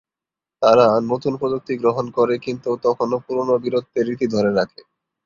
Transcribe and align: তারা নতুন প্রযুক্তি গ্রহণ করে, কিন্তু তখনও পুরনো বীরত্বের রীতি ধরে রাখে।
তারা 0.61 0.87
নতুন 1.11 1.33
প্রযুক্তি 1.37 1.73
গ্রহণ 1.81 2.05
করে, 2.17 2.35
কিন্তু 2.45 2.69
তখনও 2.85 3.17
পুরনো 3.25 3.53
বীরত্বের 3.63 4.05
রীতি 4.09 4.25
ধরে 4.35 4.51
রাখে। 4.53 4.81